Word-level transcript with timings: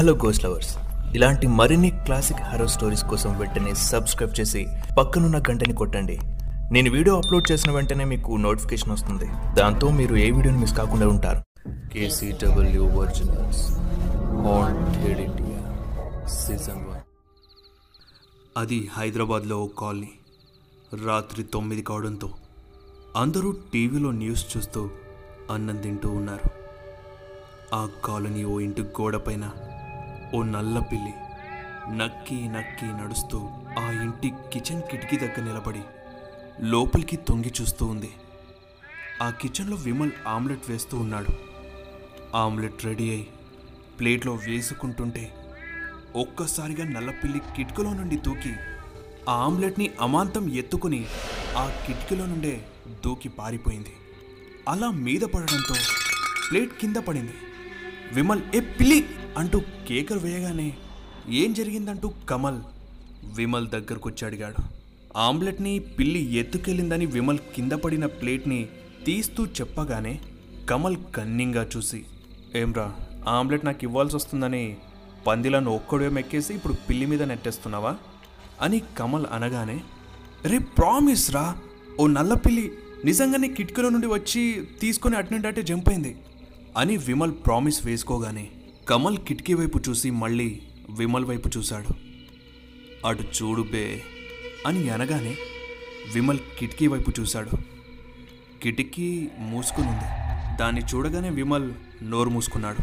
Hello 0.00 0.12
ghost 0.12 0.44
lovers 0.44 0.76
ఇలాంటి 1.14 1.46
మరిన్ని 1.46 1.90
classic 1.90 2.40
హర్రో 2.40 2.66
stories 2.66 3.02
కోసం 3.04 3.38
వెంటనే 3.38 3.74
సబ్స్క్రైబ్ 3.74 4.40
చేసి 4.40 4.66
పక్కనున్న 4.98 5.38
గంటని 5.38 5.74
కొట్టండి. 5.74 6.18
నేను 6.72 6.90
వీడియో 6.90 7.16
అప్లోడ్ 7.16 7.52
చేసిన 7.52 7.70
వెంటనే 7.70 8.04
మీకు 8.04 8.36
నోటిఫికేషన్ 8.36 8.92
వస్తుంది. 8.92 9.28
దాంతో 9.54 9.90
మీరు 9.90 10.16
ఏ 10.16 10.30
వీడియోని 10.30 10.60
మిస్ 10.60 10.76
కాకుండా 10.76 11.08
ఉంటారు. 11.08 11.42
KCW 11.92 12.84
originals 12.86 13.62
haunted 14.46 15.20
India 15.20 15.60
season 16.26 16.82
one 16.90 17.02
అది 18.56 18.90
హైదరాబాద్లో 18.92 19.58
ఓ 19.58 19.66
కాలనీ. 19.78 20.10
రాత్రి 21.06 21.42
తొమ్మిది 21.42 21.82
కావడంతో 21.82 22.30
అందరూ 23.16 23.54
టీవీలో 23.74 24.10
న్యూస్ 24.10 24.46
చూస్తూ 24.56 24.90
అన్నం 25.50 25.76
తింటూ 25.76 26.08
ఉన్నారు. 26.08 26.48
ఆ 27.74 27.88
కాలనీ 28.04 28.44
ఓ 28.44 28.60
ఇంటి 28.60 28.82
గోడపైన 28.82 29.50
ఓ 30.34 30.42
నల్ల 30.42 30.78
పిల్లి 30.78 31.12
నక్కి 31.96 32.36
నక్కి 32.48 32.84
నడుస్తూ 32.84 33.38
ఆ 33.78 33.90
ఇంటి 34.04 34.28
కిచెన్ 34.52 34.82
కిటికీ 34.90 35.16
దగ్గర 35.16 35.42
నిలబడి 35.44 35.82
లోపలికి 36.60 37.16
తొంగి 37.16 37.52
చూస్తూ 37.60 37.86
ఉంది. 37.86 38.10
ఆ 39.22 39.30
కిచెన్లో 39.30 39.76
విమల్ 39.76 40.10
ఆమ్లెట్ 40.26 40.70
వేస్తూ 40.70 40.98
ఉన్నాడు. 40.98 41.32
ఆమ్లెట్ 42.34 42.84
రెడీ 42.84 43.10
అయి 43.10 43.26
ప్లేట్లో 43.98 44.34
వేసుకుంటుంటే 44.34 45.32
ఒక్కసారిగా 46.16 46.84
నల్లపిల్లి 46.84 47.40
కిటికలో 47.56 47.92
నుండి 47.92 48.16
దూకి 48.16 48.52
ఆ 49.28 49.32
ఆమ్లెట్ని 49.46 49.90
అమాంతం 50.00 50.48
ఎత్తుకుని 50.54 51.06
ఆ 51.56 51.64
కిటికీలో 51.86 52.26
నుండే 52.26 52.54
దూకి 53.04 53.28
పారిపోయింది. 53.28 53.94
అలా 54.68 54.90
మీద 54.90 55.20
పడడంతో 55.20 55.74
ప్లేట్ 56.50 56.72
కింద 56.80 56.96
పడింది. 56.96 57.34
విమల్ 58.12 58.42
ఏ 58.54 58.60
పిల్లి 58.60 59.00
అంటూ 59.36 59.58
కేకలు 59.88 60.18
వేయగానే 60.18 60.74
ఏం 61.28 61.52
జరిగిందంటూ 61.52 62.08
కమల్ 62.28 62.60
విమల్ 63.36 63.68
దగ్గరకు 63.68 64.08
వచ్చి 64.08 64.26
అడిగాడు. 64.26 64.62
ఆమ్లెట్ని 65.16 65.78
పిల్లి 65.78 66.34
ఎత్తుకెళ్ళిందని 66.34 67.06
విమల్ 67.06 67.38
కింద 67.56 67.72
పడిన 67.72 68.06
ప్లేట్ని 68.06 68.68
తీస్తూ 69.06 69.46
చెప్పగానే 69.46 70.20
కమల్ 70.70 70.96
కన్నింగా 71.16 71.66
చూసి 71.76 72.04
ఏమ్రా 72.54 72.94
ఆమ్లెట్ 73.28 73.64
నాకు 73.64 73.84
ఇవ్వాల్సి 73.84 74.16
వస్తుందని 74.16 74.76
పందిలను 75.26 75.74
ఒక్కడే 75.74 76.08
మెక్కేసి 76.08 76.54
ఇప్పుడు 76.54 76.74
పిల్లి 76.88 77.06
మీద 77.06 77.22
నెట్టేస్తున్నావా? 77.22 77.96
అని 78.62 78.82
కమల్ 78.98 79.26
అనగానే 79.32 79.80
రే 80.44 80.58
ప్రామిస్ 80.58 81.30
రా 81.30 81.54
ఓ 82.00 82.06
నల్ల 82.06 82.34
పిల్లి 82.34 82.70
నిజంగానే 83.04 83.48
కిటికీలో 83.48 83.88
నుండి 83.88 84.06
వచ్చి 84.06 84.66
తీసుకొని 84.80 85.16
అటునుండి 85.16 85.48
అటే 85.48 85.62
జంప్ 85.62 85.88
అయింది 85.88 86.16
అని 86.76 86.96
విమల్ 86.96 87.32
ప్రామిస్ 87.46 87.86
వేసుకోగానే 87.86 88.50
కమల్ 88.90 89.18
కిటికీ 89.18 89.54
వైపు 89.54 89.80
చూసి 89.88 90.10
మళ్ళీ 90.10 90.62
విమల్ 90.90 91.24
వైపు 91.24 91.50
చూశాడు. 91.58 91.94
అటు 93.06 93.22
చూడు 93.22 93.62
బే 93.62 94.02
అని 94.66 94.90
అనగానే 94.90 95.36
విమల్ 96.14 96.38
కిటికీ 96.58 96.86
వైపు 96.86 97.12
చూశాడు. 97.20 97.50
కిటికీ 98.62 99.28
మూసుకునింది. 99.38 100.08
దాన్ని 100.60 100.80
చూడగానే 100.80 101.30
విమల్ 101.30 101.72
నోరు 102.02 102.30
మూసుకున్నాడు. 102.30 102.78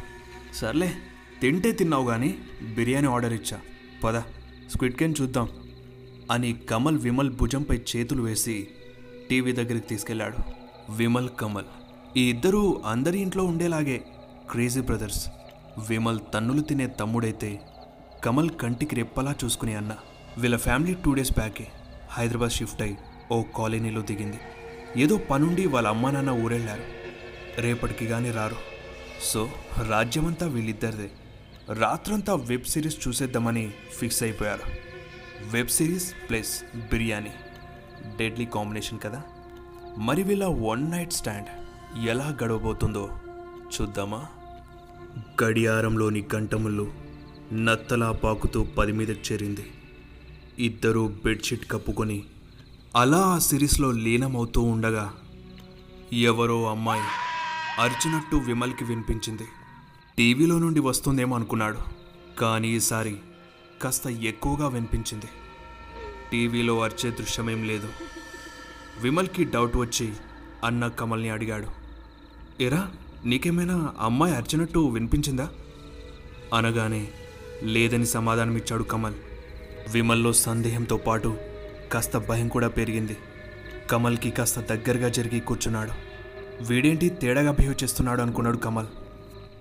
సర్లే 0.55 0.93
తింటే 1.41 1.71
తిన్నావు 1.71 2.07
కానీ 2.07 2.37
బిర్యానీ 2.75 3.07
ఆర్డర్ 3.07 3.33
ఇచ్చా. 3.33 3.59
పద 4.03 4.19
స్క్విడ్ 4.71 4.95
కేన్ 4.95 5.15
చూద్దాం 5.21 5.49
అని 6.31 6.53
కమల్ 6.53 6.97
విమల్ 6.97 7.29
భుజంపై 7.29 7.79
చేతులు 7.95 8.23
వేసి 8.23 8.67
టీవీ 9.29 9.51
దగ్గరికి 9.51 9.87
తీసుకెళ్ళాడు 9.87 10.37
విమల్ 10.91 11.29
కమల్ 11.39 11.65
ఈ 12.17 12.29
ఇద్దరూ 12.29 12.81
అందరి 12.85 13.19
ఇంట్లో 13.19 13.43
ఉండేలాగే 13.43 14.05
క్రేజీ 14.51 14.81
బ్రదర్స్. 14.81 15.27
విమల్ 15.77 16.19
తన్నులు 16.33 16.61
తినే 16.61 16.87
తమ్ముడైతే 16.87 17.61
కమల్ 18.23 18.49
కంటికి 18.49 18.95
రెప్పలా 18.95 19.35
చూసుకునే 19.43 19.75
అన్న. 19.75 19.95
వీళ్ళ 20.37 20.57
ఫ్యామిలీ 20.57 20.93
టూ 20.93 21.13
డేస్ 21.13 21.31
బ్యాకే 21.31 21.67
హైదరాబాద్ 22.09 22.51
షిఫ్ట్ 22.51 22.81
అయి 22.81 22.97
ఓ 23.31 23.43
కాలనీలో 23.43 24.01
దిగింది. 24.01 24.39
ఏదో 24.97 25.17
పనుండి 25.17 25.67
వాళ్ళ 25.67 25.87
అమ్మా 25.87 26.11
నాన్న 26.11 26.29
ఊరెళ్ళారు. 26.29 26.83
రేపటికి 27.61 28.07
కానీ 28.07 28.31
రారు. 28.31 28.55
సో 29.23 29.49
రాజ్యమంతా 29.87 30.47
వీళ్ళిద్దరిదే. 30.47 31.11
రాత్రంతా 31.73 32.35
వెబ్ 32.35 32.63
సిరీస్ 32.63 33.07
చూసేద్దామని 33.07 33.71
ఫిక్స్ 33.99 34.23
అయిపోయారు. 34.23 34.61
Web 35.45 35.67
series 35.67 36.13
plus 36.29 36.63
biryani. 36.77 37.31
Deadly 38.17 38.45
combination 38.45 38.99
కదా? 38.99 39.21
మరి 39.97 40.23
వీళ్ళ 40.23 40.45
వన్ 40.45 40.91
నైట్ 40.91 41.13
స్టాండ్ 41.13 41.47
ఎలా 42.07 42.37
గడవబోతుందో 42.43 43.09
చూద్దామా? 43.81 44.27
గడియారంలోని 45.43 46.25
గంటములు 46.35 46.91
నత్తలా 47.53 48.11
పాకుతూ 48.11 48.63
పది 48.63 48.91
మీద 48.91 49.09
చేరింది. 49.09 49.71
ఇద్దరూ 50.59 51.07
బెడ్షీట్ 51.07 51.71
కప్పుకొని 51.71 52.23
అలా 52.95 53.17
ఆ 53.17 53.39
సిరీస్లో 53.39 53.91
లీనమవుతూ 53.91 54.61
ఉండగా 54.61 55.13
ఎవరో 56.13 56.69
అమ్మాయి 56.69 57.01
అరిచినట్టు 57.81 58.35
విమల్కి 58.35 58.83
వినిపించింది. 58.83 59.43
టీవీలో 60.17 60.59
నుండి 60.59 60.79
వస్తుందేమో 60.79 61.35
అనుకున్నాడు 61.35 61.77
కానీ 62.39 62.75
ఈసారి 62.75 63.17
కాస్త 63.81 64.07
ఎక్కువగా 64.07 64.67
వినిపించింది. 64.67 65.25
టీవీలో 66.31 66.81
అరిచే 66.81 67.11
దృశ్యమేం 67.11 67.67
లేదు. 67.67 67.89
విమల్కి 69.01 69.43
డౌట్ 69.43 69.77
వచ్చి 69.77 70.13
అన్న 70.63 70.87
కమల్ని 70.87 71.29
అడిగాడు. 71.29 71.67
ఎరా 72.63 72.91
నీకేమైనా 73.25 73.93
అమ్మాయి 73.99 74.35
అరిచినట్టు 74.35 74.79
వినిపించిందా? 74.79 75.49
అనగానే 76.53 77.07
లేదని 77.63 78.05
సమాధానమిచ్చాడు 78.05 78.83
కమల్. 78.83 79.13
విమల్లో 79.91 80.33
సందేహంతో 80.33 80.97
పాటు 80.97 81.37
కాస్త 81.91 82.17
భయం 82.17 82.47
కూడా 82.47 82.67
పెరిగింది. 82.67 83.17
కమల్కి 83.91 84.31
కాస్త 84.31 84.59
దగ్గరగా 84.59 85.09
జరిగి 85.09 85.39
కూర్చున్నాడు. 85.39 85.91
వీడేంటి 86.63 87.09
తేడాగా 87.09 87.51
బిహేవ్ 87.51 87.83
చేస్తున్నాడు 87.83 88.21
అనుకున్నాడు 88.21 88.57
కమల్. 88.57 88.87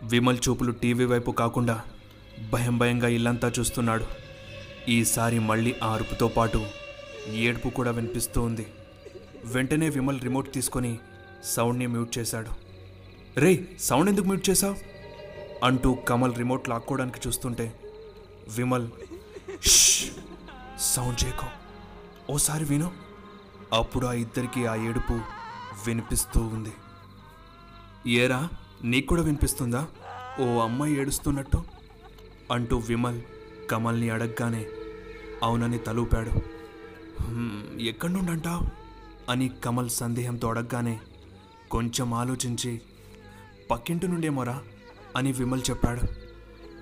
విమల్ 0.02 0.38
చూపులు 0.48 0.72
టీవీ 0.72 1.04
వైపు 1.04 1.30
కాకుండా 1.30 1.80
భయం 2.50 2.78
భయంగా 2.78 3.08
ఇల్లంతా 3.08 3.52
చూస్తున్నాడు. 3.58 4.04
ఈసారి 4.90 5.38
మళ్ళీ 5.38 5.74
ఆ 5.82 5.92
అరుపుతో 5.92 6.28
పాటు 6.28 6.66
ఏడుపు 7.34 7.68
కూడా 7.68 7.90
వినిపిస్తూ 7.90 8.42
ఉంది. 8.42 8.66
వెంటనే 9.44 9.88
విమల్ 9.88 10.20
రిమోట్ 10.20 10.52
తీసుకొని 10.52 10.98
సౌండ్ని 11.44 11.86
మ్యూట్ 11.86 12.18
చేశాడు. 12.18 12.65
రే 13.38 13.68
సౌండ్ 13.80 14.10
ఎందుకు 14.10 14.26
మ్యూట్ 14.26 14.50
చేశావు? 14.50 14.76
అంటూ 15.64 15.94
కమల్ 15.94 16.36
రిమోట్ 16.36 16.68
లాక్కోవడానికి 16.68 17.28
చూస్తుంటే 17.28 17.80
విమల్ 18.48 18.88
సౌండ్ 20.78 21.24
చేయకో. 21.24 21.46
ఓసారి 22.32 22.64
విను. 22.64 22.90
అప్పుడు 23.72 24.06
ఆ 24.06 24.12
ఇద్దరికి 24.12 24.66
ఆ 24.66 24.74
ఏడుపు 24.74 25.12
వినిపిస్తూ 25.86 26.40
ఉంది. 26.40 26.72
ఏరా 28.10 28.48
నీకు 28.84 29.06
కూడా 29.06 29.22
వినిపిస్తుందా? 29.22 29.88
ఓ 30.40 30.58
అమ్మాయి 30.58 31.00
ఏడుస్తున్నట్టు? 31.00 31.64
అంటూ 32.52 32.78
విమల్ 32.78 33.22
కమల్ని 33.70 34.10
అడగగానే 34.10 34.66
అవునని 35.42 35.78
తలూపాడు. 35.78 36.32
ఎక్కడి 37.80 38.12
నుండి 38.12 38.30
అంటావు 38.30 38.66
అని 39.30 39.48
కమల్ 39.48 39.90
సందేహంతో 39.90 40.48
అడగగానే 40.48 41.00
కొంచెం 41.70 42.14
ఆలోచించి 42.14 42.80
పక్కింటి 43.70 44.08
నుండేమోరా 44.08 44.62
అని 45.16 45.32
విమల్ 45.32 45.62
చెప్పాడు. 45.70 46.02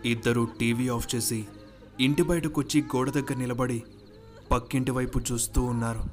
ఇద్దరూ 0.08 0.44
టీవీ 0.44 0.88
ఆఫ్ 0.88 1.14
చేసి 1.14 1.46
ఇంటి 2.00 2.22
బయటకొచ్చి 2.22 2.82
గోడ 2.82 3.10
దగ్గర 3.10 3.36
నిలబడి 3.36 3.82
పక్కింటి 4.50 4.90
వైపు 4.90 5.20
చూస్తూ 5.32 5.62
ఉన్నారు. 5.62 6.04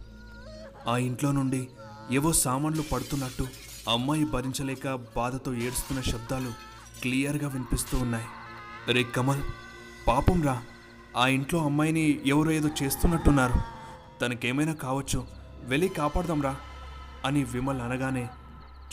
ఆ 0.87 0.97
ఇంట్లో 0.97 1.31
నుండి 1.31 1.67
ఏవో 2.11 2.33
సామాన్లు 2.33 2.83
పడుతున్నట్టు 2.91 3.47
అమ్మాయి 3.89 4.25
భరించలేక 4.25 4.95
బాధతో 5.15 5.53
ఏడుస్తున్న 5.53 6.01
శబ్దాలు 6.01 6.49
క్లియర్గా 7.01 7.49
వినిపిస్తూ 7.49 7.97
ఉన్నాయి. 7.97 8.25
రే 8.93 9.03
కమల్ 9.03 9.41
పాపం 10.07 10.41
రా. 10.41 10.63
ఆ 11.17 11.27
ఇంట్లో 11.27 11.63
అమ్మాయిని 11.63 12.21
ఎవరో 12.25 12.51
ఏదో 12.51 12.69
చేస్తున్నట్టున్నారు. 12.83 13.53
తనకేమైనా 14.19 14.73
కావచ్చు 14.73 15.27
వెళ్ళి 15.63 15.87
కాపాడదాంరా 15.87 16.55
అని 17.25 17.43
విమల్ 17.43 17.81
అనగానే 17.81 18.29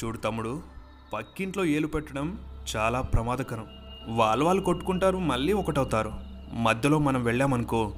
చూడు 0.04 0.16
తమ్ముడు 0.16 0.77
పక్కింట్లో 1.12 1.64
ఏలు 1.64 1.86
పెట్టడం 1.86 2.38
చాలా 2.76 3.00
ప్రమాదకరం. 3.00 3.64
వాళ్ళు 4.08 4.44
వాళ్ళు 4.44 4.62
కొట్టుకుంటారు 4.62 5.18
మళ్ళీ 5.18 5.52
ఒకటవుతారు. 5.52 6.12
మధ్యలో 6.52 6.98
మనం 6.98 7.24
వెళ్ళామనుకో 7.24 7.92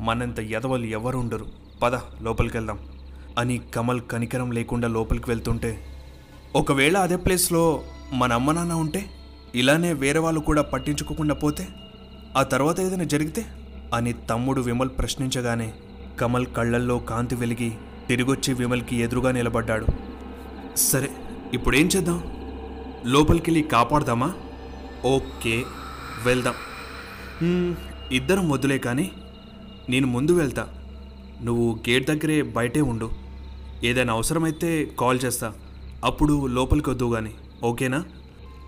మనంత 0.00 0.40
ఎదవలు 0.40 0.84
ఎవరు 0.84 1.18
ఉండరు 1.18 1.46
పద 1.82 1.94
లోపలికి 1.94 2.56
వెళ్దాం 2.56 2.78
అని 3.38 3.58
కమల్ 3.58 4.00
కనికరం 4.00 4.52
లేకుండా 4.52 4.88
లోపలికి 4.88 5.30
వెళ్తుంటే 5.30 5.84
ఒకవేళ 6.56 6.98
అదే 6.98 7.16
ప్లేస్లో 7.16 7.82
మన 8.12 8.32
అమ్మ 8.32 8.52
నాన్న 8.52 8.72
ఉంటే 8.72 9.06
ఇలానే 9.54 9.92
వేరే 9.92 10.18
వాళ్ళు 10.18 10.40
కూడా 10.40 10.62
పట్టించుకోకుండా 10.62 11.34
పోతే 11.34 11.68
ఆ 12.36 12.42
తర్వాత 12.42 12.80
ఏదైనా 12.80 13.04
జరిగితే? 13.04 13.46
అని 13.94 14.12
తమ్ముడు 14.12 14.60
విమల్ 14.60 14.88
ప్రశ్నించగానే 14.88 15.74
కమల్ 16.20 16.46
కళ్ళల్లో 16.46 16.98
కాంతి 16.98 17.34
వెలిగి 17.34 17.72
తిరిగొచ్చి 18.08 18.54
విమల్కి 18.54 18.96
ఎదురుగా 18.96 19.32
నిలబడ్డాడు. 19.32 19.86
సరే 20.76 21.10
ఇప్పుడేం 21.54 21.86
చేద్దాం? 21.86 22.43
లోపలికి 23.06 23.50
వెళ్ళి 23.50 23.68
కాపాడదామా? 23.68 24.32
ఓకే 25.04 25.64
వెళ్దాం. 26.24 26.54
ఇద్దరం 28.12 28.50
వద్దులే 28.50 28.78
కానీ 28.78 29.10
నేను 29.88 30.06
ముందు 30.06 30.32
వెళ్తా. 30.32 30.68
నువ్వు 31.42 31.78
గేట్ 31.90 32.06
దగ్గరే 32.06 32.42
బయటే 32.42 32.80
ఉండు. 32.80 33.10
ఏదైనా 33.84 34.12
అవసరమైతే 34.12 34.90
కాల్ 34.98 35.18
చేస్తా. 35.24 35.52
అప్పుడు 36.04 36.46
లోపలికి 36.46 36.90
వద్దు 36.90 37.12
కానీ 37.14 37.34
ఓకేనా? 37.64 38.04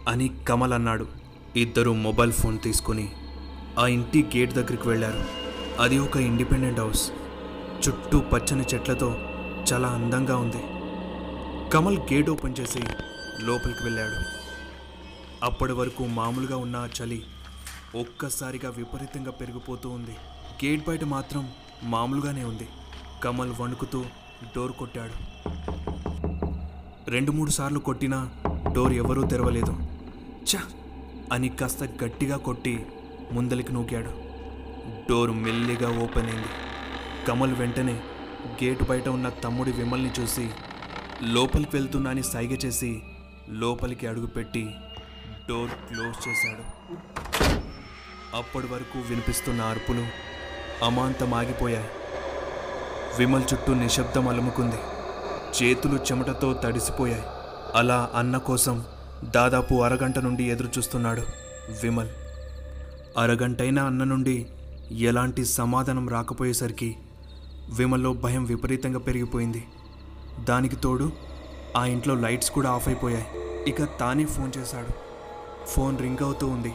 అని 0.09 0.31
కమల్ 0.49 0.73
అన్నాడు. 0.73 1.07
ఇద్దరు 1.57 1.95
మొబైల్ 1.95 2.33
ఫోన్ 2.33 2.59
తీసుకుని 2.61 3.09
ఆ 3.79 3.87
ఇంటి 3.87 4.25
గేట్ 4.37 4.53
దగ్గరికి 4.53 4.89
వెళ్ళారు. 4.89 5.25
అది 5.81 5.99
ఒక 5.99 6.17
ఇండిపెండెంట్ 6.17 6.81
హౌస్. 6.81 7.11
చుట్టూ 7.89 8.19
పచ్చని 8.19 8.65
చెట్లతో 8.75 9.17
చాలా 9.73 9.89
అందంగా 9.89 10.37
ఉంది. 10.37 10.63
కమల్ 11.71 11.99
గేట్ 11.99 12.31
ఓపెన్ 12.31 12.55
చేసి 12.61 12.81
లోపలికి 13.41 13.85
వెళ్ళాడు. 13.85 14.47
అప్పటి 15.45 15.73
వరకు 15.73 16.07
మామూలుగా 16.07 16.57
ఉన్న 16.57 16.77
ఆ 16.77 16.89
చలి 17.03 17.25
ఒక్కసారిగా 18.01 18.71
విపరీతంగా 18.71 19.31
పెరిగిపోతూ 19.31 19.89
ఉంది. 19.89 20.17
గేట్ 20.65 20.89
బయట 20.89 21.05
మాత్రం 21.05 21.49
మామూలుగానే 21.83 22.45
ఉంది. 22.45 22.69
కమల్ 23.25 23.53
వణుకుతూ 23.61 24.05
డోర్ 24.57 24.73
కొట్టాడు. 24.73 25.13
రెండు 27.11 27.33
మూడు 27.33 27.51
సార్లు 27.51 27.79
కొట్టినా 27.79 28.31
డోర్ 28.73 28.93
ఎవరూ 28.93 29.27
తెరవలేదు. 29.27 29.79
చ 30.55 30.57
అని 31.33 31.49
కాస్త 31.49 31.83
గట్టిగా 32.05 32.37
కొట్టి 32.37 32.87
ముందలికి 33.33 33.73
నూకాడు. 33.73 34.11
డోర్ 35.09 35.31
మెల్లిగా 35.31 36.03
ఓపెన్ 36.03 36.27
అయింది. 36.27 36.49
కమల్ 37.29 37.55
వెంటనే 37.55 38.01
గేటు 38.65 38.85
బయట 38.85 39.09
ఉన్న 39.09 39.29
తమ్ముడి 39.29 39.73
విమల్ని 39.73 40.11
చూసి 40.21 40.51
లోపలికి 41.23 41.77
వెళ్తున్నా 41.77 42.11
అని 42.11 42.23
సైగ 42.23 42.51
చేసి 42.51 43.03
లోపలికి 43.51 44.07
అడుగుపెట్టి 44.07 44.71
డోర్ 45.49 45.71
క్లోజ్ 45.71 46.29
చేశాడు. 46.29 46.63
అప్పటి 48.37 48.67
వరకు 48.67 48.99
వినిపిస్తున్న 48.99 49.63
అరుపులు 49.63 50.07
అమాంతం 50.85 51.35
ఆగిపోయాయి 51.35 51.89
విమల్ 53.19 53.45
చుట్టూ 53.55 53.75
నిశ్శబ్దం 53.75 54.29
అలుముకుంది. 54.29 54.77
చేతులు 55.63 55.97
చెమటతో 55.97 56.53
తడిసిపోయాయి. 56.53 57.23
అలా 57.75 58.11
అన్న 58.15 58.37
కోసం 58.37 58.85
దాదాపు 59.25 59.75
అరగంట 59.75 60.19
నుండి 60.19 60.45
ఎదురు 60.45 60.69
చూస్తున్నాడు 60.79 61.23
విమల్. 61.83 62.09
అరగంటైన 63.19 63.79
అన్న 63.79 64.05
నుండి 64.05 64.47
ఎలాంటి 64.91 65.45
సమాధానం 65.45 66.09
రాకపోయేసరికి 66.09 66.97
విమల్లో 67.73 68.13
భయం 68.13 68.45
విపరీతంగా 68.45 68.99
పెరిగిపోయింది. 68.99 69.65
దానికి 70.45 70.77
తోడు 70.77 71.13
ఆ 71.77 71.85
ఇంట్లో 71.85 72.15
లైట్స్ 72.15 72.51
కూడా 72.51 72.71
ఆఫ్ 72.71 72.89
అయిపోయాయి. 72.89 73.27
ఇక 73.69 73.85
తానే 73.85 74.25
ఫోన్ 74.25 74.53
చేశాడు. 74.59 74.89
ఫోన్ 75.67 75.99
రింగ్ 75.99 76.23
అవుతూ 76.23 76.47
ఉంది. 76.47 76.75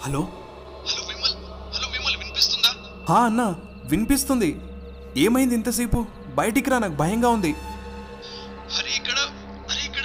Hello? 0.00 0.20
Hello 0.20 1.08
Vimal 1.08 1.32
hello 1.76 1.88
Vimal 1.88 2.16
వినిపిస్తుందా? 2.16 2.74
హా 3.08 3.24
అన్న 3.24 3.54
వినిపిస్తుంది. 3.84 4.60
ఏమైంది 5.16 5.54
ఇంతసేపు? 5.54 6.06
బయటికి 6.34 6.70
రా 6.70 6.78
నాకు 6.78 6.92
భయంగా 6.92 7.28
ఉంది. 7.28 7.52
హరి 7.52 8.96
ఇక్కడ 8.96 9.14
హరి 9.70 9.86
ఇక్కడ. 9.86 10.04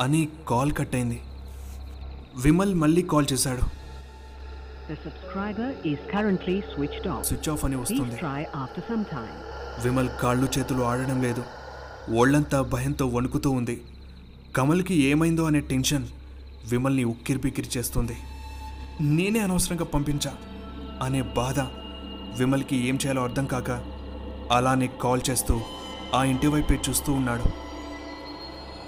అని 0.00 0.28
కాల్ 0.48 0.72
కట్ 0.72 0.94
అయింది. 0.94 1.22
విమల్ 2.36 2.74
మళ్ళీ 2.74 3.02
కాల్ 3.02 3.26
చేశాడు. 3.32 3.78
The 4.92 4.98
subscriber 5.00 5.88
is 5.88 6.16
currently 6.16 6.76
switched 6.76 7.14
off. 7.14 7.22
Switch 7.22 7.48
off 7.48 7.64
అని 7.64 7.76
వస్తుంది. 7.76 8.20
విమల్ 9.82 10.08
కాళ్ళు 10.22 10.48
చేతులు 10.58 10.82
ఆడడం 10.82 11.22
లేదు. 11.22 11.44
ఒళ్ళంతా 12.12 12.62
భయంతో 12.62 13.06
వణుకుతూ 13.06 13.50
ఉంది. 13.50 13.80
కమల్కి 14.56 14.94
ఏమైందో 14.94 15.44
అనే 15.44 15.60
టెన్షన్ 15.60 16.06
విమల్ని 16.70 17.04
ఉక్కిరిబిక్కిరి 17.04 17.78
చేస్తుంది. 17.78 18.16
నేనే 19.00 19.38
అనవసరంగా 19.38 19.84
పంపించా 19.84 20.32
అనే 21.02 21.22
బాధ 21.22 21.60
విమల్కి 22.38 22.76
ఏం 22.76 22.94
చేయాలో 22.94 23.22
అర్థం 23.22 23.46
కాక 23.46 23.70
అలానే 24.52 24.88
కాల్ 25.02 25.20
చేస్తూ 25.30 25.60
ఆ 26.14 26.24
ఇంటి 26.24 26.46
వైపే 26.46 26.78
చూస్తూ 26.88 27.12
ఉన్నాడు. 27.12 27.42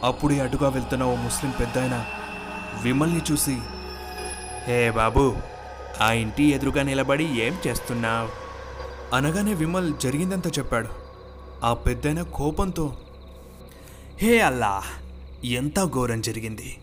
అప్పుడే 0.06 0.40
అటుగా 0.40 0.68
వెళ్తున్న 0.68 1.04
ఓ 1.04 1.14
ముస్లిం 1.14 1.52
పెద్దాయన 1.60 2.06
విమల్ని 2.82 3.20
చూసి 3.32 3.58
హే 4.64 4.90
బాబు 4.90 5.36
ఆ 6.00 6.12
ఇంటి 6.12 6.44
ఎదురుగా 6.44 6.82
నిలబడి 6.82 7.24
ఏం 7.24 7.54
చేస్తున్నావు? 7.66 8.28
అనగానే 9.16 9.54
విమల్ 9.54 9.94
జరిగిందంతా 10.00 10.50
చెప్పాడు. 10.58 10.88
ఆ 11.64 11.74
పెద్దైన 11.74 12.22
కోపంతో 12.22 12.96
హే 14.22 14.40
అల్లా 14.40 14.82
ఎంత 15.44 15.84
ఘోరం 15.84 16.20
జరిగింది. 16.20 16.76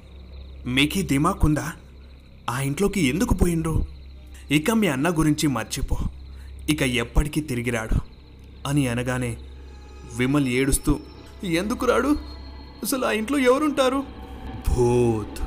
మీకీ 0.65 1.01
దిమాకుందా 1.01 1.73
ఆ 2.49 2.61
ఇంట్లోకి 2.61 3.01
ఎందుకు 3.01 3.33
పోయిండ్రు? 3.33 3.85
ఇక 4.51 4.71
మీ 4.71 4.87
అన్న 4.87 5.09
గురించి 5.09 5.47
మర్చిపో. 5.47 5.97
ఇక 6.69 6.81
ఎప్పటికీ 6.81 7.41
తిరిగి 7.41 7.69
రాడు 7.69 7.99
అని 8.67 8.87
అనగానే 8.87 9.37
విమల్ 10.17 10.47
ఏడుస్తూ 10.47 10.99
ఎందుకు 11.43 11.85
రాడు? 11.85 12.07
అసలు 12.83 13.05
ఆ 13.05 13.11
ఇంట్లో 13.11 13.37
ఎవరుంటారు? 13.37 14.03
భూత్. 14.69 15.43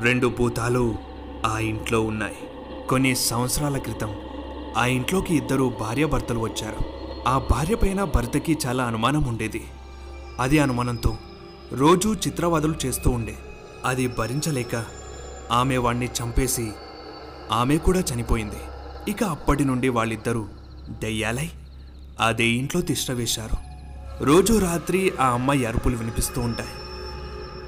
రెండు 0.00 0.26
భూతాలు 0.26 0.96
ఆ 1.46 1.58
ఇంట్లో 1.58 2.00
ఉన్నాయి. 2.00 2.36
కొన్ని 2.88 3.16
సంవత్సరాల 3.16 3.78
క్రితం 3.78 4.14
ఆ 4.76 4.86
ఇంట్లోకి 4.86 5.36
ఇద్దరు 5.36 5.76
భార్యాభర్తలు 5.80 6.38
వచ్చారు. 6.38 6.76
ఆ 7.28 7.38
భార్య 7.50 7.74
పైన 7.74 8.04
భర్తకి 8.04 8.58
చాలా 8.66 8.84
అనుమానం 8.84 9.24
ఉండేది. 9.24 9.64
అది 10.40 10.58
అనుమానంతో 10.58 11.18
రోజూ 11.72 12.14
చిత్రవదలు 12.14 12.74
చేస్తూ 12.86 13.10
ఉండే. 13.10 13.38
అది 13.84 14.06
భరించలేక 14.06 14.84
ఆమె 15.52 15.76
వాణ్ణి 15.76 16.08
చంపేసి 16.22 16.72
ఆమె 17.52 17.76
కూడా 17.76 18.00
చనిపోయింది. 18.00 18.56
ఇక 19.08 19.24
అప్పటి 19.24 19.64
నుండి 19.64 19.88
వాళ్ళిద్దరూ 19.88 20.48
దెయ్యాలై 20.88 21.50
అదే 22.20 22.44
ఇంట్లో 22.44 22.80
తిష్ట 22.80 23.10
వేశారు. 23.10 23.68
రోజు 24.24 24.58
రాత్రి 24.58 25.12
ఆ 25.20 25.26
అమ్మాయి 25.26 25.66
అరుపులు 25.66 25.96
వినిపిస్తూ 25.96 26.40
ఉంటాయి. 26.40 26.68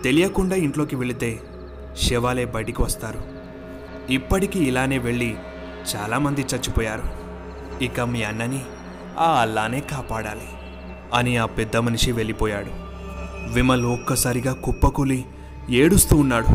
తెలియకుండా 0.02 0.56
ఇంట్లోకి 0.56 0.96
వెళితే 0.96 1.40
శవాలే 2.02 2.44
బయటికి 2.44 2.82
వస్తారు. 2.82 3.24
ఇప్పటికీ 4.12 4.58
ఇలానే 4.58 4.98
వెళ్ళి 4.98 5.36
చాలామంది 5.96 6.40
చచ్చిపోయారు. 6.40 7.20
ఇక 7.84 8.00
మీ 8.00 8.22
అన్నని 8.22 8.64
ఆ 9.18 9.40
అల్లానే 9.40 9.80
కాపాడాలి. 9.80 10.48
అని 11.14 11.36
ఆ 11.36 11.46
పెద్ద 11.46 11.76
మనిషి 11.76 12.12
వెళ్ళిపోయాడు. 12.12 12.90
విమల్ 13.54 13.84
ఒక్కసారిగా 13.84 14.52
కుప్పకూలి 14.52 15.24
ఏడుస్తూ 15.70 16.16
ఉన్నాడు. 16.16 16.46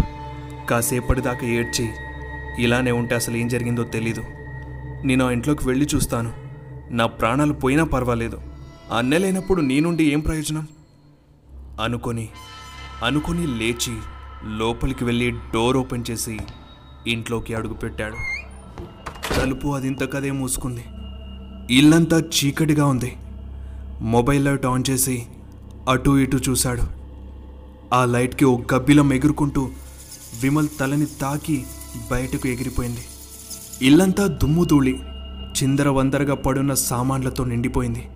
కాసేపటిదాకా 0.65 1.47
ఏడ్చి 1.47 1.89
ఇలానే 2.59 2.91
ఉంటే 2.91 3.15
అసలు 3.15 3.37
ఏం 3.37 3.47
జరిగిందో 3.47 3.83
తెలీదు. 3.83 4.23
నేను 5.05 5.27
ఆ 5.27 5.31
ఇంట్లోకి 5.31 5.67
వెళ్ళి 5.67 5.87
చూస్తాను. 5.95 6.33
నా 6.91 7.05
ప్రాణాలు 7.05 7.53
పోయినా 7.53 7.83
పర్వాలేదు. 7.83 8.41
అన్న 8.97 9.17
లేనప్పుడు 9.17 9.61
నీ 9.61 9.79
నుండి 9.79 10.03
ఏం 10.03 10.19
ప్రయోజనం? 10.19 10.67
అనుకొని 11.81 12.29
అనుకొని 13.05 13.47
లేచి 13.47 13.97
లోపలికి 14.57 15.05
వెళ్ళి 15.05 15.31
డోర్ 15.31 15.77
ఓపెన్ 15.77 16.03
చేసి 16.11 16.39
ఇంట్లోకి 17.07 17.55
అడుగుపెట్టాడు 17.55 18.15
తలుపు 19.35 19.67
అదింతకదే 19.67 20.31
మూసుకుంది. 20.31 20.85
ఇల్లంతా 21.77 22.19
చీకటిగా 22.19 22.85
ఉంది. 22.85 23.15
మొబైల్ 24.01 24.45
లైట్ 24.45 24.65
ఆన్ 24.65 24.83
చేసి 24.89 25.25
అటు 25.89 26.19
ఇటు 26.19 26.37
చూశాడు. 26.49 26.83
ఆ 27.93 28.05
లైట్కి 28.05 28.45
ఓ 28.45 28.57
గబ్బిలం 28.73 29.13
ఎగురుకుంటూ 29.13 29.69
విమల్ 30.41 30.67
తలని 30.79 31.05
తాకి 31.05 31.65
బయటకు 32.11 32.47
ఎగిరిపోయింది. 32.47 33.01
ఇల్లంతా 33.81 34.27
దుమ్ము 34.27 34.63
ధూళి 34.63 34.99
చిందర 35.63 35.89
వందరగా 35.89 36.35
పడున్న 36.35 36.73
సామాన్లతో 36.73 37.43
నిండిపోయింది. 37.43 38.07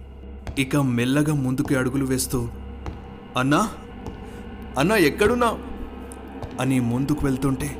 ఇక 0.59 0.75
మెల్లగా 0.75 1.33
ముందుకు 1.33 1.75
అడుగులు 1.75 2.05
వేస్తూ 2.05 2.49
అన్నా 3.37 3.69
అన్నా 4.77 4.95
ఎక్కడున్నా 4.95 5.57
అని 6.59 6.79
ముందుకు 6.79 7.25
వెళ్తుంటే 7.25 7.77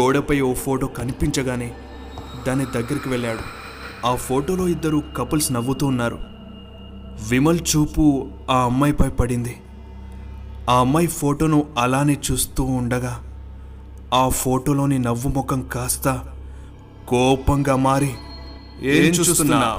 గోడపై 0.00 0.40
ఓ 0.40 0.54
ఫోటో 0.54 0.86
కనిపించగానే 0.86 1.72
దాని 2.46 2.64
దగ్గరికి 2.64 3.08
వెళ్ళాడు. 3.08 3.40
ఆ 4.06 4.14
ఫోటోలో 4.14 4.68
ఇద్దరు 4.68 5.02
కపుల్స్ 5.16 5.52
నవ్వుతూ 5.52 5.86
ఉన్నారు. 5.86 6.33
విమల్ 7.22 7.58
చూపు 7.58 8.28
ఆ 8.50 8.58
అమ్మాయిపై 8.58 9.08
పడింది. 9.08 9.60
ఆ 10.70 10.74
అమ్మాయి 10.80 11.06
ఫోటోను 11.06 11.64
అలానే 11.78 12.16
చూస్తూ 12.30 12.64
ఉండగా 12.64 13.22
ఆ 14.14 14.28
ఫోటోలోని 14.28 14.98
నవ్వు 14.98 15.28
ముఖం 15.28 15.62
కాస్త 15.62 16.24
కోపంగా 17.08 17.76
మారి 17.76 18.14
ఏం 18.82 19.04
చూస్తున్నా? 19.06 19.78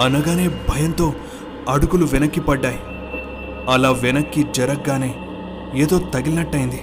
అనగానే 0.00 0.48
భయంతో 0.48 1.14
అడుగులు 1.68 2.06
వెనక్కి 2.06 2.40
పడ్డాయి. 2.40 2.78
అలా 3.72 3.90
వెనక్కి 3.90 4.46
జరగగానే 4.52 5.14
ఏదో 5.74 5.98
తగిలినట్టయింది. 5.98 6.82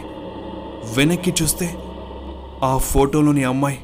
వెనక్కి 0.97 1.33
చూస్తే 1.43 1.77
ఆ 2.63 2.77
ఫోటోలోని 2.77 3.43
అమ్మాయి 3.43 3.79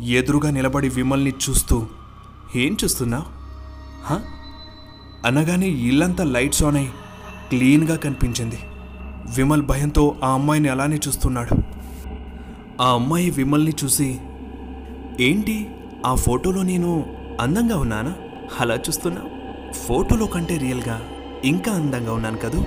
ఎదురుగా 0.00 0.50
నిలబడి 0.50 0.88
విమల్ని 0.88 1.34
చూస్తూ 1.50 1.86
ఏం 2.56 2.76
చూస్తున్నావు? 2.84 3.24
హా? 4.04 4.20
అనగానే 5.24 5.66
ఇల్లంతా 5.68 6.24
లైట్స్ 6.24 6.62
ఆన్ 6.62 6.76
అయి 6.76 6.90
క్లీన్గా 7.48 7.96
కనిపించింది. 7.96 8.58
విమల్ 9.36 9.62
భయంతో 9.62 10.16
ఆ 10.24 10.32
అమ్మాయిని 10.32 10.68
అలానే 10.68 10.96
చూస్తున్నాడు. 11.08 11.62
ఆ 12.82 12.92
అమ్మాయి 12.92 13.30
విమల్ని 13.30 13.72
చూసి 13.84 14.18
ఏంటి 15.20 15.70
ఆ 16.06 16.14
ఫోటోలో 16.14 16.62
నేను 16.62 17.16
అందంగా 17.40 17.76
ఉన్నానా? 17.78 18.14
అలా 18.60 18.74
చూస్తున్నా 18.74 19.22
ఫోటోలో 19.72 20.26
కంటే 20.26 20.56
రియల్గా 20.56 21.02
ఇంకా 21.44 21.72
అందంగా 21.72 22.12
ఉన్నాను 22.12 22.36
కదూ? 22.36 22.58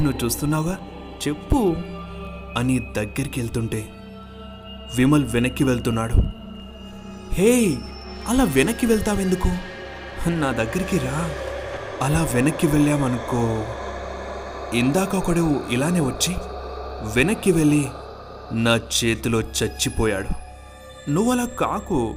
నువ్వు 0.00 0.24
చూస్తున్నావుగా? 0.24 0.78
చెప్పు. 1.28 1.76
అని 2.58 2.78
దగ్గరికి 2.78 3.40
వెళ్తుంటే 3.40 3.88
విమల్ 4.96 5.24
వెనక్కి 5.24 5.64
వెళ్తున్నాడు. 5.64 6.14
హే 7.32 7.76
అలా 8.28 8.44
వెనక్కి 8.44 8.86
వెళ్తావెందుకు? 8.86 9.48
నా 10.28 10.52
దగ్గరికి 10.52 10.98
రా. 10.98 11.30
అలా 12.02 12.28
వెనక్కి 12.34 12.66
వెళ్ళామనుకో. 12.66 13.64
ఇందాక 14.76 15.14
ఒకడు 15.14 15.60
ఇలానే 15.70 16.00
వచ్చి 16.00 16.34
వెనక్కి 17.16 17.52
వెళ్ళి 17.52 17.88
నా 18.52 18.74
చేతిలో 18.76 19.40
చచ్చిపోయాడు. 19.40 20.28
నువ్వు 21.10 21.32
అలా 21.32 21.44
కాకు. 21.44 22.14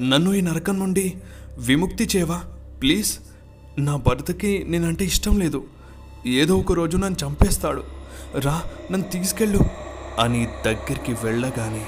నన్ను 0.00 0.34
ఈ 0.34 0.40
నరకం 0.40 0.78
నుండి 0.78 1.14
విముక్తి 1.58 2.08
చేయవా? 2.16 2.42
ప్లీజ్. 2.80 3.18
నా 3.78 3.96
భర్తకి 3.96 4.66
నేనంటే 4.68 5.04
ఇష్టం 5.04 5.38
లేదు. 5.38 5.64
ఏదో 6.26 6.56
ఒక 6.56 6.72
రోజు 6.72 6.96
నన్ను 6.96 7.26
చంపేస్తాడు. 7.26 7.82
రా 8.38 8.62
నన్ను 8.90 9.10
తీసుకెళ్ళు 9.10 9.60
అని 10.18 10.48
దగ్గరికి 10.66 11.12
వెళ్ళగానే 11.12 11.86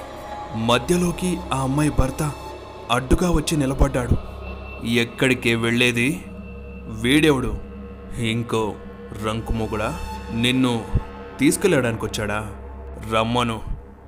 మధ్యలోకి 0.56 1.38
ఆ 1.52 1.60
అమ్మాయి 1.60 1.90
భర్త 1.90 2.32
అడ్డుగా 2.90 3.30
వచ్చి 3.30 3.56
నిలబడ్డాడు. 3.56 4.16
ఎక్కడికే 4.86 5.54
వెళ్ళేది? 5.54 6.24
వీడెవడు? 6.88 7.58
ఇంకో 8.18 8.74
రంకుమొగుడా 9.26 9.98
నిన్ను 10.34 10.84
తీసుకెళ్ళడానికి 11.38 12.04
వచ్చాడా 12.04 12.52
రమ్మను 13.12 13.60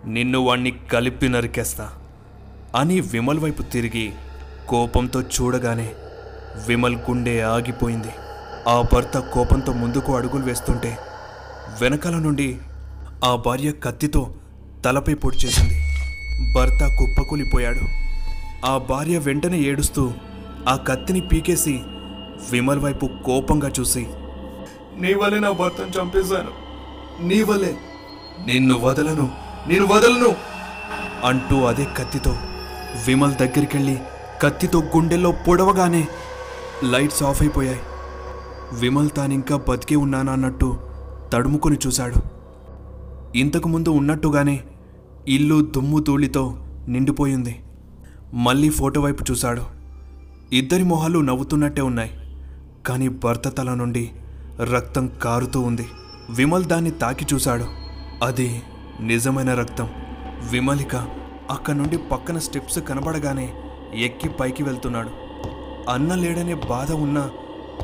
నిన్ను 0.06 0.38
వాణ్ణి 0.38 0.70
కలిపి 0.92 1.28
నరికేస్తా. 1.28 1.92
అని 2.76 3.00
విమల్ 3.00 3.38
వైపు 3.38 3.62
తిరిగి 3.62 4.12
కోపంతో 4.68 5.22
చూడగానే 5.22 5.92
విమల్ 6.68 6.96
గుండె 6.96 7.40
ఆగిపోయింది. 7.40 8.08
ఆ 8.68 8.82
భర్త 8.92 9.18
కోపంతో 9.18 9.72
ముందుకు 9.72 10.16
అడుగులు 10.16 10.42
వేస్తుంటే 10.44 10.98
వెనకాల 11.80 12.14
నుండి 12.14 12.58
ఆ 13.24 13.42
భార్య 13.46 13.72
కత్తితో 13.72 14.34
తలపై 14.84 15.14
పొడి 15.14 15.36
చేసింది. 15.36 15.80
భర్త 16.54 16.86
కుప్పకూలిపోయాడు. 16.98 17.80
ఆ 18.66 18.78
భార్య 18.78 19.18
వెంటనే 19.18 19.58
ఏడుస్తూ 19.58 20.12
ఆ 20.68 20.76
కత్తిని 20.76 21.20
పీకేసి 21.20 21.80
విమల్ 22.50 22.80
వైపు 22.80 23.06
కోపంగా 23.06 23.72
చూసి 23.80 24.06
నీ 24.98 25.14
వల్లే 25.14 25.38
నా 25.38 25.50
భర్తను 25.50 26.00
చంపేశాను. 26.00 26.50
నీ 27.26 27.42
వల్లే 27.42 27.76
నిన్ను 28.46 28.78
వదలను. 28.78 29.30
నేను 29.68 29.86
వదలను. 29.86 30.34
అంటూ 31.24 31.64
అదే 31.64 31.86
కత్తితో 31.96 32.30
విమల్ 33.06 33.34
దగ్గరికెళ్ళి 33.34 33.98
కత్తితో 34.42 34.78
గుండెల్లో 34.78 35.32
పొడవగానే 35.32 36.08
లైట్స్ 36.84 37.22
ఆఫ్ 37.22 37.42
అయిపోయాయి. 37.42 37.80
విమల్ 38.72 39.10
తానింకా 39.16 39.56
బతికే 39.68 39.96
ఉన్నానా 39.96 40.32
అన్నట్టు 40.32 40.78
తడుముకొని 41.32 41.76
చూశాడు. 41.86 42.14
ఇంతకుముందు 43.38 43.88
ఉన్నట్టుగానే 43.88 44.64
ఇల్లు 45.28 45.60
దుమ్ము 45.60 45.98
ధూళితో 45.98 46.58
నిండిపోయింది. 46.88 47.64
మళ్ళీ 48.34 48.70
ఫోటో 48.70 49.00
వైపు 49.00 49.24
చూశాడు. 49.30 49.62
ఇద్దరి 50.52 50.82
మొహాలు 50.82 51.18
నవ్వుతున్నట్టే 51.18 51.82
ఉన్నాయి. 51.82 52.23
కానీ 52.86 53.08
భర్త 53.08 53.48
తల 53.48 53.74
నుండి 53.74 54.12
రక్తం 54.72 55.10
కారుతూ 55.22 55.60
ఉంది. 55.60 55.88
విమల్ 56.30 56.64
దాన్ని 56.64 56.90
తాకి 56.90 57.34
చూశాడు. 57.34 57.64
అది 58.24 58.62
నిజమైన 59.00 59.54
రక్తం. 59.54 59.90
విమలిక 60.50 60.96
అక్కడి 61.50 61.78
నుండి 61.78 61.96
పక్కన 61.96 62.38
స్టెప్స్ 62.38 62.78
కనబడగానే 62.78 63.54
ఎక్కి 63.94 64.28
పైకి 64.28 64.62
వెళ్తున్నాడు. 64.62 65.10
అన్న 65.90 66.14
లేడనే 66.14 66.54
బాధ 66.54 66.92
ఉన్నా 66.92 67.30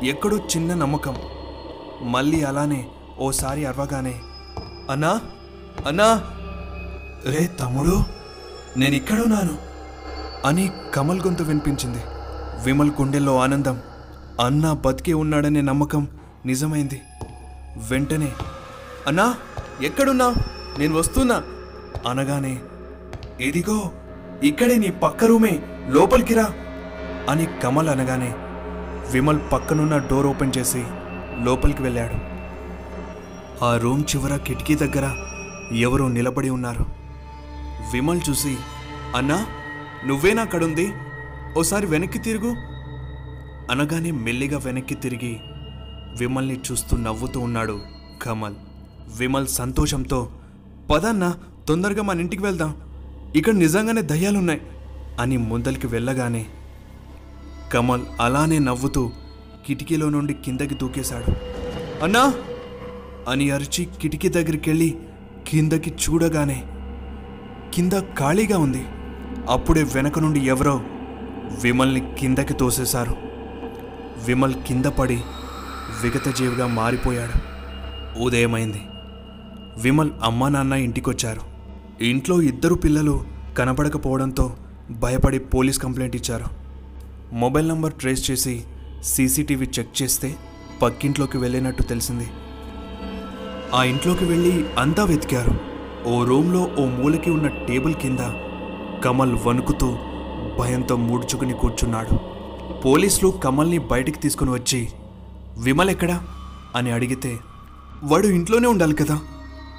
ఎక్కడో 0.03 0.37
చిన్న 0.37 0.73
నమ్మకం. 0.73 1.15
మళ్ళీ 2.01 2.43
అలానే 2.43 2.87
ఓసారి 3.19 3.65
అరవగానే 3.65 4.19
అన్నా 4.91 5.21
అన్నా 5.87 6.23
రే 7.25 7.45
తమ్ముడు 7.59 8.03
నేను 8.77 8.95
ఇక్కడున్నాను 8.95 9.57
అని 10.47 10.71
కమల్ 10.93 11.21
గొంతు 11.21 11.43
వినిపించింది. 11.43 12.03
విమల్ 12.63 12.91
గుండెల్లో 12.91 13.39
ఆనందం 13.39 13.79
అన్న 14.41 14.73
బతికే 14.73 15.13
ఉన్నాడనే 15.13 15.61
నమ్మకం 15.61 16.07
నిజమైంది. 16.45 17.01
వెంటనే 17.89 18.31
అన్నా 19.07 19.35
ఎక్కడున్నా? 19.81 20.35
నేను 20.79 20.95
వస్తున్నా. 20.95 21.43
అనగానే 22.09 22.59
ఇదిగో 23.39 23.91
ఇక్కడే 24.43 24.75
నీ 24.75 24.91
పక్క 24.91 25.23
రూమే 25.25 25.59
లోపలికి 25.87 26.33
రా. 26.33 26.53
అని 27.29 27.47
కమల్ 27.63 27.89
అనగానే 27.89 28.33
విమల్ 29.11 29.39
పక్కనున్న 29.53 29.97
డోర్ 29.97 30.27
ఓపెన్ 30.27 30.51
చేసి 30.57 30.83
లోపలికి 31.43 31.81
వెళ్ళాడు. 31.81 32.15
ఆ 33.65 33.77
రూమ్ 33.77 34.03
చివర 34.15 34.35
కిటికీ 34.35 34.75
దగ్గర 34.75 35.15
ఎవరో 35.75 36.07
నిలబడి 36.07 36.49
ఉన్నారు. 36.49 36.85
విమల్ 37.93 38.21
చూసి 38.29 38.57
అన్నా 39.15 39.45
నువ్వేనా 40.05 40.41
అక్కడుంది? 40.41 40.93
ఓసారి 41.57 41.85
వెనక్కి 41.85 42.19
తిరుగు. 42.19 42.70
అనగానే 43.71 44.11
మెల్లిగా 44.11 44.57
వెనక్కి 44.57 44.95
తిరిగి 44.95 45.39
విమల్ని 46.19 46.59
చూస్తూ 46.71 46.97
నవ్వుతూ 46.97 47.39
ఉన్నాడు 47.39 47.81
కమల్. 48.21 48.53
విమల్ 49.17 49.47
సంతోషంతో 49.47 50.31
పదన్న 50.91 51.35
తొందరగా 51.67 52.03
మన 52.03 52.19
ఇంటికి 52.19 52.43
వెళ్దాం. 52.43 52.75
ఇక్కడ 53.35 53.53
నిజంగానే 53.53 54.01
దయ్యాలున్నాయి 54.01 54.61
అని 55.19 55.37
ముందలికి 55.37 55.87
వెళ్ళగానే 55.87 56.45
కమల్ 57.73 58.01
అలానే 58.21 58.59
నవ్వుతూ 58.59 59.11
కిటికీలో 59.65 60.09
నుండి 60.09 60.33
కిందకి 60.33 60.75
దూకేశాడు. 60.75 61.31
అన్నా! 62.03 62.33
అని 63.29 63.51
అరిచి 63.51 63.87
కిటికీ 64.01 64.29
దగ్గరికి 64.29 64.69
వెళ్ళి 64.69 64.97
కిందకి 65.47 65.89
చూడగానే 65.89 66.63
కింద 67.73 67.91
ఖాళీగా 67.99 68.57
ఉంది. 68.57 68.85
అప్పుడే 69.49 69.83
వెనక 69.83 70.19
నుండి 70.19 70.39
ఎవరో 70.39 70.83
విమల్ని 71.61 72.15
కిందకి 72.19 72.53
తోసేశారు. 72.53 73.30
విమల్ 74.25 74.53
కింద 74.67 74.85
పడి 74.85 75.21
విగతజీవిగా 76.03 76.67
మారిపోయాడు. 76.67 77.51
ఉదయమైంది. 78.21 78.81
విమల్ 79.77 80.11
అమ్మా 80.23 80.49
నాన్న 80.49 80.73
ఇంటికొచ్చారు. 80.73 81.41
ఇంట్లో 82.03 82.41
ఇద్దరు 82.41 82.75
పిల్లలు 82.75 83.23
కనపడకపోవడంతో 83.57 84.57
భయపడి 84.91 85.39
పోలీస్ 85.39 85.79
కంప్లైంట్ 85.79 86.15
ఇచ్చారు. 86.15 86.45
మొబైల్ 87.33 87.69
నంబర్ 87.69 87.93
ట్రేస్ 87.93 88.31
చేసి 88.31 88.63
సీసీటీవీ 89.03 89.69
చెక్ 89.79 90.01
చేస్తే 90.01 90.35
పక్కింట్లోకి 90.81 91.37
వెళ్ళినట్టు 91.37 91.83
తెలిసింది. 91.83 92.27
ఆ 93.73 93.83
ఇంట్లోకి 93.83 94.25
వెళ్ళి 94.25 94.65
అంతా 94.77 95.03
వెతికారు. 95.03 95.51
ఓ 96.09 96.23
రూమ్లో 96.23 96.69
ఓ 96.79 96.85
మూలకి 96.85 97.31
ఉన్న 97.31 97.47
టేబుల్ 97.47 97.93
కింద 97.93 98.19
కమల్ 99.03 99.37
వణుకుతూ 99.47 99.97
భయంతో 100.59 100.95
ముడుచుకుని 100.95 101.53
కూర్చున్నాడు. 101.53 102.30
పోలీసులు 102.85 103.29
కమల్ని 103.31 103.77
బయటికి 103.77 104.19
తీసుకుని 104.19 104.51
వచ్చి 104.51 104.89
విమల్ 105.57 105.89
ఎక్కడా? 105.89 106.27
అని 106.75 106.91
అడిగితే 106.91 107.39
వాడు 108.03 108.27
ఇంట్లోనే 108.27 108.67
ఉండాలి 108.67 108.95
కదా? 108.95 109.19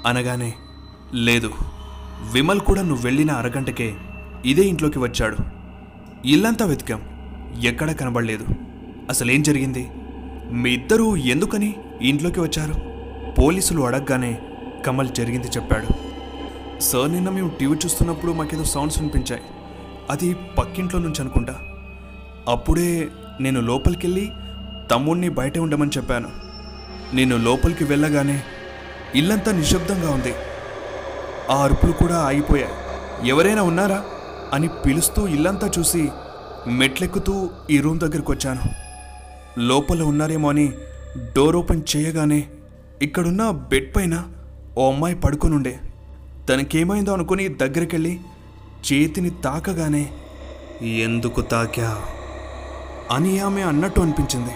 అనగానే 0.07 0.53
లేదు 1.13 1.51
విమల్ 2.31 2.59
కూడా 2.59 2.81
నువ్వు 2.81 3.03
వెళ్ళిన 3.03 3.31
అరగంటకే 3.31 3.95
ఇదే 4.45 4.61
ఇంట్లోకి 4.61 4.99
వచ్చాడు. 4.99 5.37
ఇల్లంతా 6.25 6.65
వెతికాం 6.65 7.01
ఎక్కడా 7.63 7.93
కనబడలేదు. 7.93 8.45
అసలేం 9.09 9.41
జరిగింది? 9.41 9.91
మీ 10.51 10.71
ఇద్దరూ 10.71 11.15
ఎందుకని 11.15 11.75
ఇంట్లోకి 12.01 12.39
వచ్చారు? 12.39 12.73
పోలీసులు 13.41 13.81
అడగగానే 13.81 14.41
కమల్ 14.85 15.09
జరిగింది 15.09 15.47
చెప్పాడు. 15.47 15.87
సార్ 16.81 17.11
నిన్న 17.11 17.29
మేము 17.29 17.49
టీవీ 17.49 17.75
చూస్తున్నప్పుడు 17.75 18.31
మాకేదో 18.31 18.63
సౌండ్స్ 18.63 18.99
వినిపించాయి. 18.99 19.41
అది 20.09 20.33
పక్కింట్లో 20.33 20.99
నుంచి 20.99 21.21
అనుకుంటా. 21.21 21.59
అప్పుడే 22.47 23.07
నేను 23.41 23.61
లోపలికెళ్ళి 23.61 24.31
తమ్ముణ్ణి 24.91 25.29
బయట 25.29 25.57
ఉండమని 25.57 25.91
చెప్పాను. 25.97 26.29
నేను 27.13 27.37
లోపలికి 27.37 27.83
వెళ్ళగానే 27.83 28.43
ఇల్లంతా 29.15 29.51
నిశ్శబ్దంగా 29.51 30.11
ఉంది. 30.11 30.33
ఆ 31.51 31.63
అరుపులు 31.63 31.91
కూడా 31.91 32.15
ఆగిపోయాయి. 32.15 32.73
ఎవరైనా 33.29 33.63
ఉన్నారా? 33.63 34.03
అని 34.53 34.67
పిలుస్తూ 34.67 35.27
ఇల్లంతా 35.27 35.71
చూసి 35.79 36.09
మెట్లెక్కుతూ 36.67 37.49
ఈ 37.71 37.79
రూమ్ 37.79 37.99
దగ్గరికి 37.99 38.31
వచ్చాను 38.31 38.61
లోపల 39.59 40.01
ఉన్నారేమో 40.01 40.49
అని 40.49 40.73
డోర్ 41.35 41.55
ఓపెన్ 41.55 41.81
చేయగానే 41.95 42.47
ఇక్కడున్న 43.01 43.49
బెడ్ 43.49 43.95
పైన 43.95 44.23
ఓ 44.77 44.91
అమ్మాయి 44.91 45.15
పడుకొనుండే. 45.15 45.79
తనకేమైందో 46.49 47.13
అనుకుని 47.13 47.47
దగ్గరికెళ్ళి 47.47 48.19
చేతిని 48.93 49.29
తాకగానే 49.29 50.09
ఎందుకు 50.85 51.41
తాకా? 51.41 52.05
అని 53.11 53.39
ఆమె 53.39 53.61
అన్నట్టు 53.61 54.01
అనిపించింది. 54.01 54.51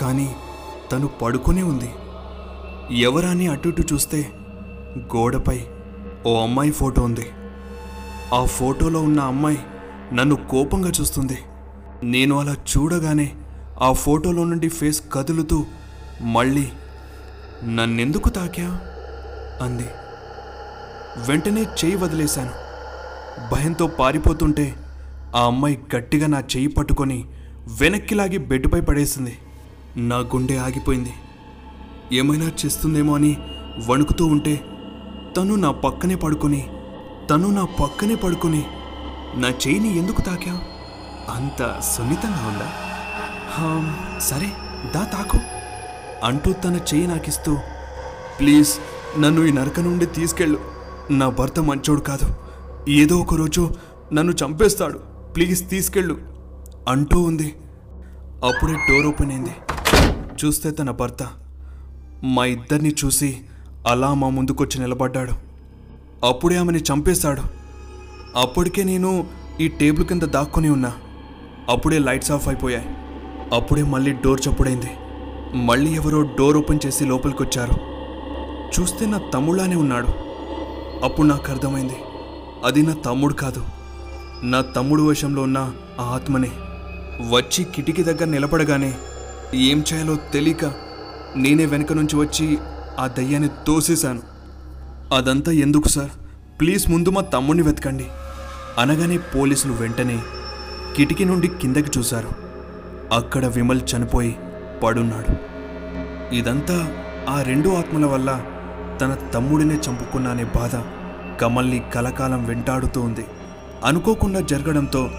కానీ 0.00 0.36
తను 0.92 1.06
పడుకునే 1.06 1.62
ఉంది. 1.62 1.92
ఎవరాని 3.02 3.46
అటు 3.46 3.68
ఇటు 3.68 3.82
చూస్తే 3.92 4.32
గోడపై 4.98 5.60
ఓ 6.26 6.42
అమ్మాయి 6.42 6.70
ఫోటో 6.70 7.02
ఉంది. 7.02 7.30
ఆ 8.34 8.44
ఫోటోలో 8.44 9.00
ఉన్న 9.00 9.20
అమ్మాయి 9.20 9.58
నన్ను 10.12 10.36
కోపంగా 10.36 10.90
చూస్తుంది. 10.90 11.38
నేను 12.04 12.38
అలా 12.38 12.52
చూడగానే 12.52 13.32
ఆ 13.80 13.92
ఫోటోలో 13.92 14.44
నుండి 14.44 14.68
ఫేస్ 14.68 15.02
కదులుతూ 15.12 15.66
మళ్ళీ 16.20 16.70
నన్నెందుకు 17.64 18.28
తాకా? 18.28 18.80
అంది. 19.62 19.88
వెంటనే 21.28 21.62
చేయి 21.62 21.94
వదిలేశాను. 21.94 22.50
భయంతో 23.54 23.86
పారిపోతుంటే 23.86 24.74
ఆ 25.34 25.46
అమ్మాయి 25.46 25.78
గట్టిగా 25.96 26.26
నా 26.26 26.38
చెయ్యి 26.38 26.68
పట్టుకొని 26.68 27.24
వెనక్కి 27.80 28.14
లాగి 28.14 28.38
బెడ్పై 28.38 28.80
పడేసింది. 28.80 29.38
నా 29.96 30.16
గుండె 30.16 30.56
ఆగిపోయింది. 30.56 31.12
ఏమైనా 32.12 32.52
చేస్తుందేమో 32.64 33.14
అని 33.14 33.36
వణుకుతూ 33.88 34.26
ఉంటే 34.26 34.54
తను 35.36 35.54
నా 35.54 35.70
పక్కనే 35.70 36.14
పడుకొని 36.14 36.68
తను 37.30 37.48
నా 37.50 37.64
పక్కనే 37.64 38.14
పడుకొని 38.14 38.64
నా 39.36 39.48
చెయ్యిని 39.48 39.98
ఎందుకు 39.98 40.20
తాకావు 40.20 40.60
అంత 41.30 41.80
సున్నితంగా 41.80 42.42
ఉందా? 42.48 42.68
సరే 44.18 44.48
దా 44.94 45.04
తాకు 45.04 45.38
అంటూ 46.24 46.52
తన 46.52 46.76
చెయ్యి 46.76 47.06
నాకిస్తూ 47.06 47.56
ప్లీజ్ 48.40 48.72
నన్ను 49.20 49.42
ఈ 49.44 49.52
నరక 49.52 49.80
నుండి 49.80 50.06
తీసుకెళ్ళు. 50.06 50.58
నా 51.10 51.28
భర్త 51.28 51.60
మంచోడు 51.60 52.00
కాదు. 52.00 52.26
ఏదో 52.88 53.16
ఒకరోజు 53.18 53.74
నన్ను 54.12 54.32
చంపేస్తాడు. 54.32 55.15
ప్లీజ్ 55.36 55.70
తీసుకెళ్ళు 55.70 56.18
అంటూ 56.88 57.22
ఉంది. 57.22 57.54
అప్పుడే 58.44 58.72
డోర్ 58.72 59.06
ఓపెన్ 59.06 59.30
అయింది. 59.30 59.50
చూస్తే 60.44 60.70
తన 60.70 60.90
భర్త 60.90 61.26
మా 62.24 62.44
ఇద్దరిని 62.44 62.94
చూసి 63.04 63.40
అలా 63.88 64.14
మా 64.14 64.28
ముందుకొచ్చి 64.28 64.80
నిలబడ్డాడు. 64.80 65.32
అప్పుడే 66.26 66.56
ఆమెని 66.56 66.78
చంపేశాడు. 66.78 67.42
అప్పటికే 68.36 68.84
నేను 68.84 69.26
ఈ 69.60 69.68
టేబుల్ 69.68 70.06
కింద 70.06 70.22
దాక్కుని 70.22 70.68
ఉన్నా. 70.68 70.92
అప్పుడే 71.68 71.98
లైట్స్ 71.98 72.30
ఆఫ్ 72.30 72.48
అయిపోయాయి. 72.48 72.88
అప్పుడే 73.54 73.82
మళ్ళీ 73.82 74.12
డోర్ 74.12 74.40
చప్పుడైంది. 74.48 74.90
మళ్ళీ 75.54 75.94
ఎవరో 75.94 76.22
డోర్ 76.22 76.56
ఓపెన్ 76.56 76.80
చేసి 76.86 77.04
లోపలికి 77.04 77.42
వచ్చారు 77.42 77.72
చూస్తే 78.80 79.06
నా 79.06 79.18
తమ్ముళ్ళనే 79.18 79.76
ఉన్నాడు. 79.76 80.08
అప్పుడు 81.04 81.26
నాకు 81.26 81.52
అర్థమైంది. 81.52 81.96
అది 82.64 82.82
నా 82.82 82.94
తమ్ముడు 82.94 83.34
కాదు. 83.34 83.75
నా 84.46 84.60
తమ్ముడు 84.60 85.02
వశంలో 85.02 85.42
ఉన్న 85.42 85.72
ఆ 86.00 86.04
ఆత్మనే 86.04 86.50
వచ్చి 87.30 87.64
కిటికీ 87.64 88.02
దగ్గర 88.02 88.24
నిలబడగానే 88.24 88.94
ఏం 89.54 89.84
చేయాలో 89.92 90.16
తెలియక 90.32 90.64
నేనే 91.36 91.66
వెనక 91.66 91.92
నుంచి 91.92 92.16
వచ్చి 92.16 92.58
ఆ 92.98 93.06
దయ్యాన్ని 93.06 93.48
తోసేశాను. 93.66 94.22
అదంతా 95.14 95.52
ఎందుకు 95.52 95.88
సార్? 95.88 96.10
ప్లీజ్ 96.60 96.90
ముందు 96.90 97.08
మా 97.08 97.20
తమ్ముడిని 97.20 97.64
వెతకండి. 97.64 98.06
అనగానే 98.78 99.18
పోలీసులు 99.18 99.72
వెంటనే 99.72 100.22
కిటికీ 100.96 101.24
నుండి 101.24 101.48
కిందకి 101.48 101.98
చూశారు. 101.98 102.28
అక్కడ 103.14 103.46
విమల్ 103.46 103.80
చనిపోయి 103.96 104.38
పడున్నాడు. 104.82 105.36
ఇదంతా 106.34 106.92
ఆ 107.28 107.42
రెండు 107.42 107.68
ఆత్మల 107.68 108.06
వల్ల 108.06 108.44
తన 109.00 109.16
తమ్ముడినే 109.34 109.74
చంపుకున్నానే 109.74 110.44
బాధ 110.44 110.76
కమల్ని 111.40 111.82
కలకాలం 111.94 112.44
వెంటాడుతూ 112.44 113.00
ఉంది. 113.00 113.24
అనుకోకుండా 113.84 114.40
జరగడంతో 114.40 115.10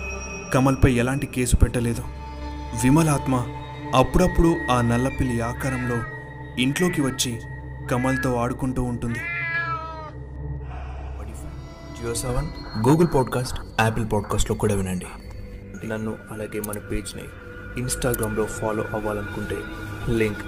కమల్పై 0.53 0.93
ఎలాంటి 0.93 1.27
కేసు 1.27 1.55
పెట్టలేదు. 1.55 2.03
విమలాత్మ 2.83 3.45
అప్పుడప్పుడు 3.95 4.55
ఆ 4.71 4.81
నల్లపిల్లి 4.81 5.41
ఆకారంలో 5.41 5.97
ఇంట్లోకి 6.61 7.01
వచ్చి 7.01 7.41
కమల్తో 7.91 8.35
ఆడుకుంటూ 8.35 8.83
ఉంటుంది. 8.83 9.19
Jio 12.01 12.15
Saavn 12.15 12.47
Google 12.87 13.07
podcast 13.15 13.59
Apple 13.81 14.05
పాడ్కాస్ట్లో 14.13 14.55
కూడా 14.55 14.75
వినండి. 14.75 15.05
నన్ను 15.87 16.15
అలాగే 16.31 16.59
మన 16.59 16.77
పేజ్ని 16.77 17.23
ఇన్స్టాగ్రామ్లో 17.77 18.45
ఫాలో 18.45 18.83
అవ్వాలనుకుంటే 18.93 19.55
లింక్ 20.09 20.41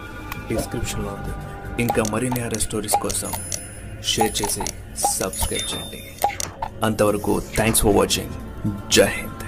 డిస్క్రిప్షన్లో 0.54 1.10
ఉంది. 1.10 1.36
ఇంకా 1.84 2.04
మరిన్ని 2.12 2.39
హర 2.39 2.58
స్టోరీస్ 2.58 2.95
కోసం 3.02 3.32
షేర్ 4.04 4.41
చేసి 4.41 4.62
సబ్స్క్రైబ్ 4.98 5.76
చేయండి. 5.76 6.04
అంతవరకు 6.83 7.35
థ్యాంక్స్ 7.57 7.83
ఫర్ 7.83 7.97
వాచింగ్ 7.97 8.35
జై 8.90 9.11
హింద్ 9.19 9.45